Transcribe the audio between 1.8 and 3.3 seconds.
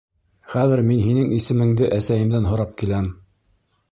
әсәйемдән һорап киләм.